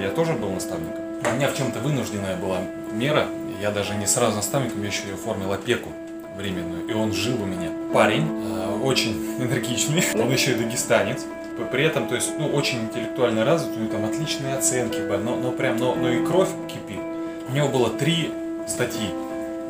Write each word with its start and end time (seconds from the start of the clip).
Я 0.00 0.10
тоже 0.10 0.32
был 0.34 0.50
наставником. 0.50 1.00
У 1.24 1.34
меня 1.34 1.48
в 1.48 1.56
чем-то 1.56 1.80
вынужденная 1.80 2.36
была 2.36 2.60
мера. 2.92 3.26
Я 3.60 3.70
даже 3.70 3.94
не 3.94 4.06
сразу 4.06 4.36
наставником, 4.36 4.82
я 4.82 4.88
еще 4.88 5.08
и 5.08 5.12
оформил 5.12 5.52
опеку 5.52 5.90
временную. 6.36 6.86
И 6.86 6.92
он 6.92 7.12
жил 7.12 7.42
у 7.42 7.46
меня. 7.46 7.70
Парень, 7.92 8.28
э, 8.28 8.80
очень 8.82 9.36
энергичный, 9.38 10.04
он 10.14 10.30
еще 10.30 10.52
и 10.52 10.54
дагестанец. 10.54 11.24
При 11.72 11.84
этом, 11.84 12.06
то 12.06 12.14
есть, 12.14 12.30
ну, 12.38 12.46
очень 12.46 12.84
интеллектуально 12.84 13.44
развит, 13.44 13.76
у 13.76 13.80
него 13.80 13.90
там 13.90 14.04
отличные 14.04 14.54
оценки, 14.54 14.98
но, 14.98 15.34
но 15.34 15.50
прям, 15.50 15.76
но, 15.76 15.96
но 15.96 16.08
и 16.08 16.24
кровь 16.24 16.50
кипит. 16.68 17.00
У 17.48 17.52
него 17.52 17.68
было 17.68 17.90
три 17.90 18.30
статьи 18.68 19.10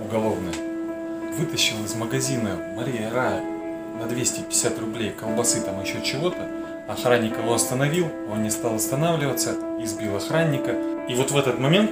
уголовные. 0.04 0.52
Вытащил 1.38 1.76
из 1.84 1.94
магазина 1.94 2.58
Мария 2.76 3.10
Ра 3.10 3.40
на 3.98 4.06
250 4.06 4.78
рублей 4.78 5.12
колбасы, 5.18 5.62
там 5.62 5.80
еще 5.82 6.02
чего-то. 6.02 6.46
Охранник 6.88 7.36
его 7.36 7.52
остановил, 7.52 8.08
он 8.32 8.42
не 8.42 8.50
стал 8.50 8.76
останавливаться, 8.76 9.50
избил 9.78 10.16
охранника. 10.16 10.74
И 11.06 11.14
вот 11.14 11.30
в 11.30 11.36
этот 11.36 11.58
момент 11.58 11.90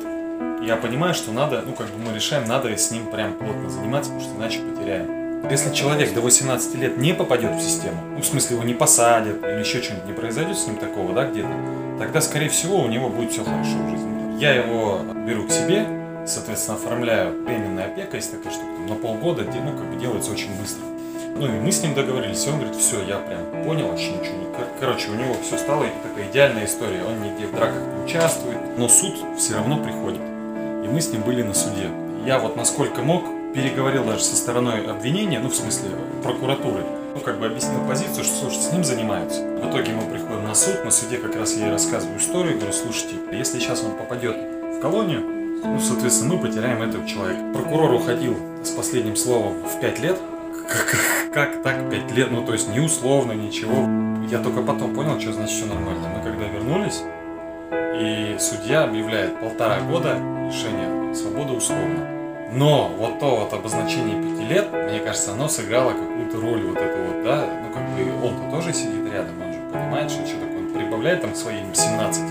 я 0.63 0.77
понимаю, 0.77 1.13
что 1.13 1.33
надо, 1.33 1.63
ну 1.67 1.75
как 1.75 1.89
бы 1.89 1.99
мы 1.99 2.15
решаем, 2.15 2.49
надо 2.49 2.75
с 2.75 2.91
ним 2.91 3.07
прям 3.09 3.35
плотно 3.35 3.69
заниматься, 3.69 4.11
потому 4.11 4.27
что 4.27 4.39
иначе 4.41 4.61
потеряем. 4.61 5.47
Если 5.51 5.75
человек 5.75 6.15
до 6.15 6.23
18 6.23 6.77
лет 6.77 6.97
не 6.97 7.13
попадет 7.13 7.57
в 7.57 7.61
систему, 7.61 7.99
ну 8.15 8.23
в 8.23 8.25
смысле 8.25 8.57
его 8.57 8.65
не 8.65 8.73
посадят 8.73 9.45
или 9.45 9.61
еще 9.61 9.83
что-нибудь 9.83 10.07
не 10.07 10.15
произойдет 10.15 10.57
с 10.57 10.67
ним 10.67 10.77
такого, 10.77 11.13
да, 11.13 11.29
где-то, 11.29 11.51
тогда, 11.99 12.23
скорее 12.23 12.49
всего, 12.49 12.81
у 12.81 12.89
него 12.89 13.11
будет 13.11 13.33
все 13.33 13.45
хорошо 13.45 13.77
в 13.77 13.91
жизни. 13.91 14.41
Я 14.41 14.55
его 14.55 15.03
беру 15.27 15.47
к 15.47 15.51
себе, 15.51 15.87
соответственно, 16.27 16.79
оформляю 16.79 17.43
временная 17.45 17.89
опека, 17.89 18.17
есть 18.17 18.33
такая 18.33 18.51
штука, 18.51 18.81
на 18.89 18.95
полгода, 18.95 19.45
ну, 19.45 19.77
как 19.77 19.93
бы 19.93 20.01
делается 20.01 20.33
очень 20.33 20.59
быстро. 20.59 20.96
Ну, 21.39 21.47
и 21.47 21.51
мы 21.51 21.71
с 21.71 21.83
ним 21.83 21.95
договорились, 21.95 22.47
и 22.47 22.51
он 22.51 22.61
говорит, 22.61 22.77
все, 22.77 23.03
я 23.03 23.19
прям 23.19 23.65
понял, 23.65 23.89
вообще 23.89 24.11
ничего 24.13 24.37
не... 24.37 24.47
Короче, 24.81 25.11
у 25.11 25.15
него 25.15 25.35
все 25.43 25.59
стало 25.59 25.85
такая 26.03 26.31
идеальная 26.31 26.65
история, 26.65 27.05
он 27.05 27.23
нигде 27.23 27.47
в 27.47 27.55
драках 27.55 27.83
не 27.95 28.05
участвует, 28.05 28.59
но 28.79 28.89
суд 28.89 29.15
все 29.37 29.55
равно 29.55 29.77
приходит. 29.77 30.21
И 30.21 30.89
мы 30.89 31.01
с 31.01 31.11
ним 31.13 31.23
были 31.23 31.43
на 31.43 31.53
суде. 31.53 31.91
Я 32.25 32.39
вот 32.39 32.57
насколько 32.57 33.03
мог, 33.03 33.25
переговорил 33.55 34.05
даже 34.05 34.25
со 34.25 34.37
стороной 34.37 34.87
обвинения, 34.87 35.39
ну, 35.39 35.49
в 35.49 35.55
смысле, 35.55 35.91
прокуратуры, 36.23 36.85
ну, 37.15 37.21
как 37.21 37.39
бы 37.39 37.47
объяснил 37.47 37.81
позицию, 37.87 38.25
что, 38.25 38.35
слушайте, 38.35 38.69
с 38.69 38.73
ним 38.73 38.85
занимаются. 38.85 39.43
В 39.43 39.71
итоге 39.71 39.93
мы 39.93 40.11
приходим 40.11 40.45
на 40.45 40.55
суд, 40.55 40.85
на 40.85 40.91
суде 40.91 41.19
как 41.19 41.37
раз 41.37 41.55
я 41.57 41.71
рассказываю 41.71 42.19
историю, 42.19 42.57
говорю, 42.57 42.73
слушайте, 42.73 43.17
если 43.33 43.59
сейчас 43.59 43.83
он 43.83 43.93
попадет 43.93 44.37
в 44.37 44.81
колонию, 44.81 45.23
ну, 45.65 45.81
соответственно, 45.81 46.35
мы 46.35 46.41
потеряем 46.41 46.83
этого 46.83 47.07
человека. 47.07 47.41
Прокурор 47.53 47.93
уходил 47.95 48.37
с 48.63 48.71
последним 48.71 49.17
словом 49.17 49.55
в 49.65 49.81
5 49.81 49.99
лет. 50.01 50.19
Как, 50.69 50.97
как 51.33 51.63
так 51.63 51.91
5 51.91 52.13
лет? 52.13 52.31
Ну, 52.31 52.45
то 52.45 52.53
есть 52.53 52.69
не 52.69 52.81
условно, 52.81 53.33
ничего. 53.33 53.89
Я 54.31 54.43
только 54.43 54.63
потом 54.63 54.95
понял, 54.95 55.21
что 55.21 55.33
значит 55.33 55.57
все 55.57 55.67
нормально. 55.67 56.09
Мы 56.09 56.23
когда 56.23 56.45
вернулись, 56.47 57.03
и 58.01 58.37
судья 58.39 58.85
объявляет 58.85 59.41
полтора 59.41 59.81
года 59.81 60.19
лишения 60.47 61.15
свободы 61.15 61.53
условно. 61.55 62.07
Но 62.53 62.89
вот 62.97 63.19
то 63.19 63.37
вот 63.37 63.53
обозначение 63.53 64.23
пяти 64.23 64.47
лет, 64.47 64.73
мне 64.73 65.01
кажется, 65.01 65.33
оно 65.33 65.49
сыграло 65.49 65.93
какую-то 65.93 66.41
роль 66.41 66.63
вот 66.63 66.79
это 66.79 66.97
вот, 66.97 67.25
да, 67.25 67.45
ну 67.63 67.73
как 67.75 67.83
бы 67.83 68.27
он-то 68.27 68.57
тоже 68.57 68.73
сидит 68.73 69.13
рядом, 69.13 69.43
он 69.43 69.53
же 69.53 69.59
понимает, 69.73 70.11
что 70.11 70.25
что 70.27 70.39
такое, 70.39 70.59
он 70.59 70.73
прибавляет 70.73 71.23
там 71.23 71.35
своим 71.35 71.75
17 71.75 72.23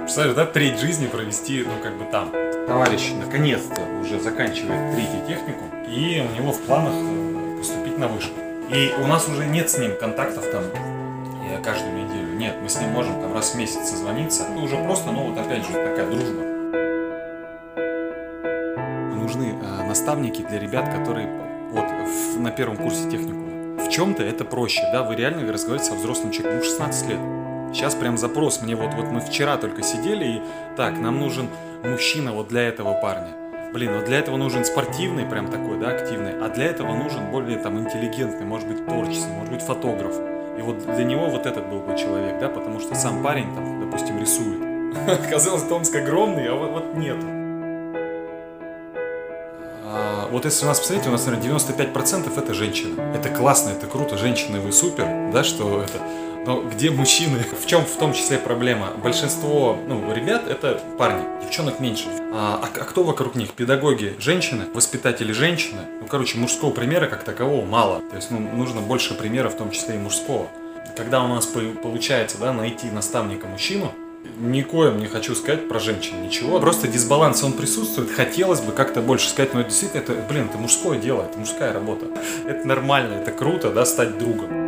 Представляешь, 0.00 0.36
да, 0.36 0.46
треть 0.46 0.78
жизни 0.78 1.08
провести, 1.08 1.64
ну, 1.66 1.72
как 1.82 1.98
бы 1.98 2.04
там. 2.04 2.30
Товарищ, 2.68 3.10
наконец-то, 3.20 3.82
уже 4.00 4.20
заканчивает 4.20 4.94
третий 4.94 5.20
техникум, 5.26 5.68
и 5.88 6.20
у 6.20 6.40
него 6.40 6.52
в 6.52 6.60
планах 6.60 6.94
э, 7.96 7.98
на 7.98 8.08
вышку. 8.08 8.38
И 8.70 8.92
у 9.02 9.06
нас 9.06 9.28
уже 9.28 9.46
нет 9.46 9.70
с 9.70 9.78
ним 9.78 9.96
контактов 9.98 10.44
там 10.50 10.62
я 11.50 11.58
каждую 11.58 11.94
неделю. 11.94 12.36
Нет, 12.36 12.56
мы 12.62 12.68
с 12.68 12.80
ним 12.80 12.90
можем 12.90 13.20
там 13.20 13.32
раз 13.32 13.52
в 13.52 13.54
месяц 13.56 13.88
созвониться. 13.88 14.46
Ну, 14.52 14.64
уже 14.64 14.76
просто, 14.76 15.12
ну, 15.12 15.30
вот 15.30 15.38
опять 15.38 15.64
же, 15.64 15.72
такая 15.72 16.06
дружба. 16.06 16.42
Нужны 19.14 19.54
э, 19.60 19.86
наставники 19.86 20.42
для 20.42 20.58
ребят, 20.58 20.88
которые 20.92 21.28
вот 21.70 21.84
в, 21.84 22.40
на 22.40 22.50
первом 22.50 22.76
курсе 22.76 23.08
техникума. 23.10 23.46
В 23.82 23.88
чем-то 23.88 24.22
это 24.22 24.44
проще, 24.44 24.82
да, 24.92 25.02
вы 25.02 25.14
реально 25.14 25.50
разговариваете 25.52 25.92
со 25.92 25.98
взрослым 25.98 26.32
человеком, 26.32 26.58
ну, 26.58 26.64
16 26.64 27.08
лет. 27.08 27.20
Сейчас 27.72 27.94
прям 27.94 28.16
запрос 28.16 28.62
мне 28.62 28.74
вот, 28.74 28.94
вот 28.94 29.06
мы 29.06 29.20
вчера 29.20 29.56
только 29.56 29.82
сидели 29.82 30.24
и 30.24 30.42
так, 30.76 30.98
нам 30.98 31.18
нужен 31.20 31.48
мужчина 31.84 32.32
вот 32.32 32.48
для 32.48 32.62
этого 32.62 32.94
парня. 33.00 33.45
Блин, 33.76 33.94
вот 33.94 34.06
для 34.06 34.20
этого 34.20 34.38
нужен 34.38 34.64
спортивный, 34.64 35.26
прям 35.26 35.50
такой, 35.50 35.78
да, 35.78 35.90
активный, 35.90 36.32
а 36.40 36.48
для 36.48 36.64
этого 36.64 36.94
нужен 36.94 37.30
более 37.30 37.58
там 37.58 37.78
интеллигентный, 37.78 38.46
может 38.46 38.66
быть, 38.66 38.86
творческий, 38.86 39.28
может 39.28 39.52
быть, 39.52 39.60
фотограф. 39.60 40.14
И 40.58 40.62
вот 40.62 40.78
для 40.78 41.04
него 41.04 41.28
вот 41.28 41.44
этот 41.44 41.68
был 41.68 41.80
бы 41.80 41.94
человек, 41.94 42.40
да, 42.40 42.48
потому 42.48 42.80
что 42.80 42.94
сам 42.94 43.22
парень 43.22 43.54
там, 43.54 43.84
допустим, 43.84 44.18
рисует. 44.18 44.62
Казалось, 45.30 45.64
Томск 45.64 45.94
огромный, 45.94 46.48
а 46.48 46.54
вот, 46.54 46.70
вот 46.70 46.94
нету. 46.96 47.26
А, 49.84 50.26
вот 50.30 50.46
если 50.46 50.64
у 50.64 50.68
нас, 50.68 50.80
посмотрите, 50.80 51.10
у 51.10 51.12
нас, 51.12 51.26
наверное, 51.26 51.58
95% 51.58 52.32
это 52.34 52.54
женщина. 52.54 53.02
Это 53.14 53.28
классно, 53.28 53.72
это 53.72 53.86
круто, 53.86 54.16
женщины, 54.16 54.58
вы 54.58 54.72
супер, 54.72 55.04
да, 55.34 55.44
что 55.44 55.82
это 55.82 56.00
но 56.46 56.62
где 56.62 56.90
мужчины? 56.90 57.44
В 57.60 57.66
чем 57.66 57.84
в 57.84 57.96
том 57.96 58.12
числе 58.12 58.38
проблема? 58.38 58.92
Большинство 59.02 59.76
ну, 59.88 60.14
ребят 60.14 60.48
это 60.48 60.80
парни, 60.96 61.24
девчонок 61.42 61.80
меньше. 61.80 62.06
А, 62.32 62.60
а, 62.62 62.66
а 62.66 62.84
кто 62.84 63.02
вокруг 63.02 63.34
них? 63.34 63.50
Педагоги 63.50 64.14
женщины, 64.20 64.64
воспитатели 64.72 65.32
женщины. 65.32 65.80
Ну, 66.00 66.06
короче, 66.06 66.38
мужского 66.38 66.70
примера 66.70 67.08
как 67.08 67.24
такового 67.24 67.64
мало. 67.64 68.00
То 68.10 68.16
есть 68.16 68.30
ну, 68.30 68.38
нужно 68.38 68.80
больше 68.80 69.14
примеров, 69.14 69.54
в 69.54 69.56
том 69.56 69.72
числе 69.72 69.96
и 69.96 69.98
мужского. 69.98 70.46
Когда 70.96 71.22
у 71.22 71.28
нас 71.28 71.46
получается 71.46 72.38
да, 72.38 72.52
найти 72.52 72.90
наставника 72.90 73.48
мужчину, 73.48 73.92
Никоим 74.38 74.98
не 74.98 75.06
хочу 75.06 75.34
сказать 75.34 75.68
про 75.68 75.80
женщин 75.80 76.22
ничего. 76.22 76.60
Просто 76.60 76.86
дисбаланс, 76.86 77.42
он 77.42 77.52
присутствует. 77.54 78.10
Хотелось 78.10 78.60
бы 78.60 78.72
как-то 78.72 79.00
больше 79.00 79.28
сказать, 79.28 79.52
но 79.52 79.62
действительно, 79.62 80.00
это, 80.00 80.12
блин, 80.28 80.46
это 80.48 80.58
мужское 80.58 80.98
дело, 80.98 81.22
это 81.22 81.38
мужская 81.38 81.72
работа. 81.72 82.06
Это 82.46 82.66
нормально, 82.66 83.14
это 83.14 83.32
круто, 83.32 83.70
да, 83.70 83.84
стать 83.84 84.18
другом 84.18 84.65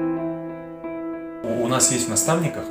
у 1.68 1.70
нас 1.70 1.92
есть 1.92 2.06
в 2.06 2.08
наставниках, 2.08 2.64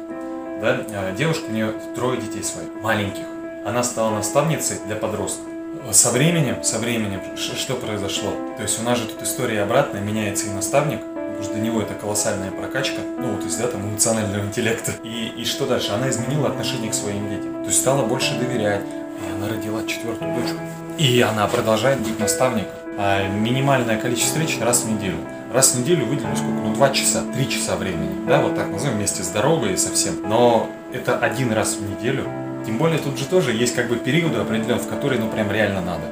да, 0.59 0.81
а, 0.89 1.15
девушка, 1.15 1.45
у 1.49 1.51
нее 1.51 1.71
трое 1.95 2.19
детей 2.19 2.43
своих, 2.43 2.69
маленьких. 2.81 3.23
Она 3.63 3.83
стала 3.83 4.09
наставницей 4.09 4.77
для 4.87 4.95
подростков. 4.95 5.45
Со 5.91 6.09
временем, 6.09 6.63
со 6.63 6.79
временем, 6.79 7.21
что 7.37 7.75
произошло? 7.75 8.31
То 8.57 8.63
есть 8.63 8.79
у 8.81 8.83
нас 8.83 8.97
же 8.97 9.05
тут 9.05 9.21
история 9.21 9.61
обратная, 9.61 10.01
меняется 10.01 10.47
и 10.47 10.49
наставник, 10.49 10.99
потому 11.01 11.43
что 11.43 11.53
для 11.53 11.61
него 11.61 11.79
это 11.79 11.93
колоссальная 11.93 12.49
прокачка, 12.49 12.99
ну 13.19 13.35
вот 13.35 13.45
из 13.45 13.55
да, 13.57 13.67
там, 13.67 13.87
эмоционального 13.87 14.43
интеллекта. 14.43 14.93
И, 15.03 15.27
и 15.37 15.45
что 15.45 15.67
дальше? 15.67 15.91
Она 15.91 16.09
изменила 16.09 16.47
отношение 16.47 16.89
к 16.89 16.95
своим 16.95 17.29
детям. 17.29 17.61
То 17.61 17.67
есть 17.67 17.79
стала 17.79 18.03
больше 18.03 18.33
доверять, 18.39 18.81
и 18.81 19.31
она 19.31 19.47
родила 19.47 19.85
четвертую 19.85 20.33
дочку. 20.41 20.57
И 20.97 21.21
она 21.21 21.47
продолжает 21.47 21.99
быть 21.99 22.17
наставником. 22.17 22.73
А 22.97 23.27
минимальное 23.27 23.99
количество 23.99 24.41
встреч 24.41 24.59
раз 24.59 24.81
в 24.81 24.91
неделю. 24.91 25.17
Раз 25.53 25.75
в 25.75 25.79
неделю 25.79 26.05
выделю 26.05 26.35
сколько? 26.35 26.59
Ну, 26.61 26.73
два 26.73 26.89
часа, 26.89 27.23
три 27.33 27.49
часа 27.49 27.77
времени. 27.77 28.27
Да, 28.27 28.41
вот 28.41 28.55
так 28.55 28.69
назовем 28.69 28.97
вместе 28.97 29.23
с 29.23 29.29
дорогой 29.29 29.73
и 29.73 29.77
совсем. 29.77 30.15
Но 30.27 30.69
это 30.91 31.17
один 31.17 31.53
раз 31.53 31.75
в 31.75 31.89
неделю. 31.89 32.25
Тем 32.65 32.77
более 32.77 32.99
тут 32.99 33.17
же 33.17 33.25
тоже 33.25 33.53
есть 33.53 33.73
как 33.73 33.87
бы 33.87 33.95
периоды 33.95 34.39
определенные, 34.39 34.79
в 34.79 34.87
которые 34.87 35.21
ну 35.21 35.29
прям 35.29 35.49
реально 35.49 35.81
надо. 35.81 36.03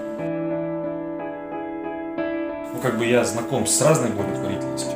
Ну 2.73 2.79
как 2.81 2.97
бы 2.97 3.05
я 3.05 3.25
знаком 3.25 3.67
с 3.67 3.81
разной 3.81 4.11
благотворительностью. 4.11 4.93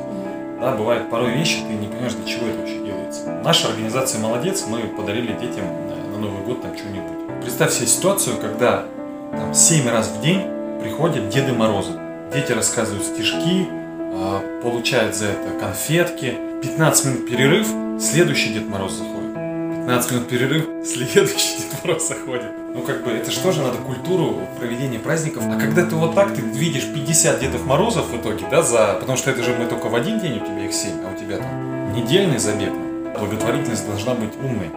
Да, 0.58 0.72
бывают 0.72 1.10
порой 1.10 1.32
вещи, 1.32 1.58
ты 1.60 1.74
не 1.74 1.86
понимаешь, 1.86 2.14
для 2.14 2.26
чего 2.26 2.46
это 2.46 2.60
вообще 2.60 2.78
делается. 2.78 3.26
Наша 3.44 3.68
организация 3.68 4.20
молодец, 4.20 4.64
мы 4.66 4.80
подарили 4.80 5.32
детям 5.34 5.64
на 6.12 6.18
Новый 6.18 6.42
год 6.44 6.62
там 6.62 6.76
что-нибудь. 6.76 7.42
Представь 7.42 7.72
себе 7.72 7.86
ситуацию, 7.86 8.36
когда 8.38 8.84
там 9.32 9.54
7 9.54 9.88
раз 9.88 10.08
в 10.08 10.22
день 10.22 10.42
приходят 10.82 11.28
Деды 11.28 11.52
Морозы. 11.52 11.92
Дети 12.34 12.52
рассказывают 12.52 13.04
стишки, 13.04 13.68
а, 14.12 14.60
получают 14.62 15.14
за 15.14 15.26
это 15.26 15.58
конфетки. 15.58 16.36
15 16.62 17.04
минут 17.06 17.28
перерыв, 17.28 17.68
следующий 18.00 18.52
Дед 18.52 18.68
Мороз 18.68 18.92
заходит. 18.92 19.34
15 19.34 20.12
минут 20.12 20.28
перерыв, 20.28 20.66
следующий 20.84 21.58
Дед 21.58 21.84
Мороз 21.84 22.08
заходит. 22.08 22.50
Ну, 22.74 22.82
как 22.82 23.02
бы, 23.04 23.10
это 23.10 23.30
же 23.30 23.62
надо 23.62 23.78
культуру 23.78 24.46
проведения 24.58 24.98
праздников? 24.98 25.44
А 25.46 25.58
когда 25.58 25.84
ты 25.84 25.94
вот 25.94 26.14
так, 26.14 26.34
ты 26.34 26.42
видишь 26.42 26.84
50 26.92 27.40
Дедов 27.40 27.64
Морозов 27.66 28.08
в 28.10 28.16
итоге, 28.16 28.44
да, 28.50 28.62
за... 28.62 28.96
потому 29.00 29.16
что 29.16 29.30
это 29.30 29.42
же 29.42 29.56
мы 29.56 29.66
только 29.66 29.88
в 29.88 29.94
один 29.94 30.20
день, 30.20 30.36
у 30.36 30.40
тебя 30.40 30.64
их 30.64 30.72
7, 30.72 30.92
а 31.04 31.12
у 31.12 31.18
тебя 31.18 31.38
там 31.38 31.92
недельный 31.94 32.38
забег. 32.38 32.72
Благотворительность 33.18 33.86
должна 33.86 34.14
быть 34.14 34.34
умной. 34.36 34.70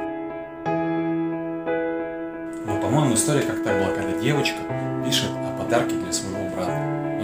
Но, 2.65 2.80
по-моему, 2.81 3.13
история 3.13 3.41
как 3.41 3.63
так 3.63 3.77
была, 3.80 3.94
когда 3.94 4.19
девочка 4.19 4.57
пишет 5.06 5.30
подарки 5.57 5.94
для 5.94 6.12
своего. 6.12 6.39
Ну, 6.39 6.43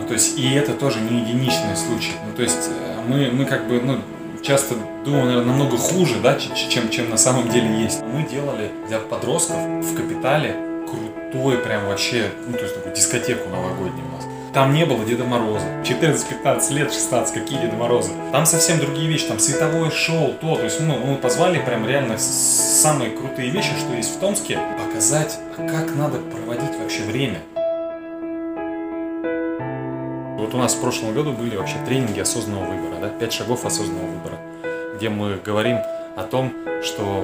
то 0.09 0.13
есть, 0.13 0.39
и 0.39 0.53
это 0.55 0.73
тоже 0.73 0.99
не 1.01 1.19
единичный 1.19 1.75
случай. 1.75 2.13
Ну, 2.25 2.35
то 2.35 2.41
есть, 2.41 2.67
э, 2.67 2.99
мы, 3.07 3.29
мы 3.31 3.45
как 3.45 3.67
бы, 3.67 3.79
ну, 3.79 3.99
часто 4.41 4.73
думаем, 5.05 5.27
наверное, 5.27 5.45
намного 5.45 5.77
хуже, 5.77 6.15
да, 6.19 6.35
чем, 6.35 6.89
чем 6.89 7.11
на 7.11 7.17
самом 7.17 7.47
деле 7.47 7.83
есть. 7.83 8.01
Мы 8.01 8.27
делали 8.27 8.71
для 8.87 8.97
подростков 8.97 9.57
в 9.57 9.95
Капитале 9.95 10.55
крутой 10.89 11.59
прям 11.59 11.85
вообще, 11.85 12.31
ну, 12.47 12.53
то 12.53 12.63
есть, 12.63 12.73
такую 12.73 12.95
дискотеку 12.95 13.49
новогоднюю 13.49 14.03
у 14.07 14.15
нас. 14.15 14.25
Там 14.51 14.73
не 14.73 14.83
было 14.83 15.05
Деда 15.05 15.25
Мороза. 15.25 15.67
14-15 15.83 16.73
лет, 16.73 16.91
16, 16.91 17.31
какие 17.31 17.61
Деда 17.61 17.75
Морозы? 17.75 18.09
Там 18.31 18.47
совсем 18.47 18.79
другие 18.79 19.07
вещи, 19.07 19.27
там 19.27 19.37
световое 19.37 19.91
шоу, 19.91 20.33
то. 20.41 20.55
То 20.55 20.63
есть, 20.63 20.79
ну, 20.79 20.97
мы 20.97 21.17
позвали 21.17 21.59
прям 21.59 21.87
реально 21.87 22.17
самые 22.17 23.11
крутые 23.11 23.51
вещи, 23.51 23.73
что 23.77 23.93
есть 23.93 24.15
в 24.15 24.19
Томске, 24.19 24.57
показать, 24.83 25.37
как 25.55 25.95
надо 25.95 26.17
проводить 26.17 26.75
вообще 26.79 27.03
время. 27.03 27.41
Вот 30.49 30.55
у 30.55 30.57
нас 30.57 30.73
в 30.73 30.81
прошлом 30.81 31.13
году 31.13 31.31
были 31.31 31.55
вообще 31.57 31.75
тренинги 31.85 32.19
осознанного 32.19 32.71
выбора, 32.71 33.01
да, 33.01 33.09
пять 33.09 33.31
шагов 33.31 33.65
осознанного 33.65 34.07
выбора, 34.07 34.39
где 34.95 35.07
мы 35.07 35.35
говорим 35.35 35.77
о 36.15 36.23
том, 36.23 36.51
что, 36.81 37.23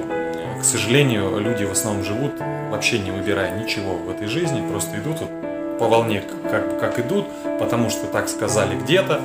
к 0.60 0.64
сожалению, 0.64 1.36
люди 1.40 1.64
в 1.64 1.72
основном 1.72 2.04
живут 2.04 2.34
вообще 2.70 3.00
не 3.00 3.10
выбирая 3.10 3.60
ничего 3.60 3.96
в 3.96 4.10
этой 4.10 4.28
жизни, 4.28 4.64
просто 4.70 4.96
идут 4.98 5.16
вот 5.18 5.78
по 5.80 5.88
волне, 5.88 6.22
как, 6.48 6.78
как 6.78 7.00
идут, 7.00 7.26
потому 7.58 7.90
что 7.90 8.06
так 8.06 8.28
сказали 8.28 8.78
где-то, 8.78 9.20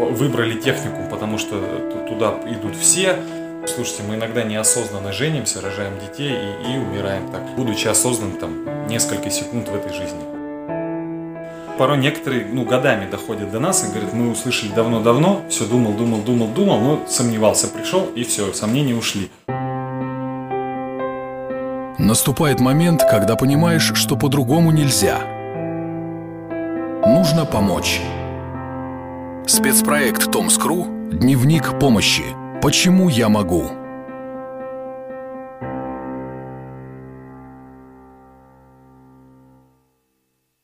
выбрали 0.00 0.58
технику, 0.58 1.08
потому 1.08 1.38
что 1.38 1.60
туда 2.08 2.40
идут 2.44 2.74
все. 2.74 3.20
Слушайте, 3.68 4.02
мы 4.02 4.16
иногда 4.16 4.42
неосознанно 4.42 5.12
женимся, 5.12 5.60
рожаем 5.60 5.92
детей 6.00 6.32
и, 6.32 6.72
и 6.72 6.76
умираем 6.76 7.30
так, 7.30 7.54
будучи 7.54 7.86
осознанным 7.86 8.36
там 8.38 8.88
несколько 8.88 9.30
секунд 9.30 9.68
в 9.68 9.76
этой 9.76 9.92
жизни. 9.92 10.37
Порой 11.78 11.98
некоторые, 11.98 12.44
ну, 12.44 12.64
годами 12.64 13.08
доходят 13.08 13.50
до 13.50 13.60
нас 13.60 13.84
и 13.84 13.90
говорят, 13.90 14.12
мы 14.12 14.30
услышали 14.30 14.70
давно-давно, 14.72 15.42
все 15.48 15.64
думал, 15.64 15.92
думал, 15.92 16.18
думал, 16.18 16.48
думал, 16.48 16.80
но 16.80 17.00
сомневался, 17.08 17.68
пришел 17.68 18.06
и 18.16 18.24
все, 18.24 18.52
сомнения 18.52 18.94
ушли. 18.94 19.30
Наступает 21.98 22.60
момент, 22.60 23.02
когда 23.02 23.36
понимаешь, 23.36 23.92
что 23.94 24.16
по-другому 24.16 24.72
нельзя– 24.72 25.18
Нужно 27.08 27.46
помочь. 27.46 28.02
Спецпроект 29.46 30.30
Томскру 30.30 30.84
«Дневник 31.10 31.78
помощи. 31.78 32.24
Почему 32.60 33.08
я 33.08 33.30
могу?» 33.30 33.87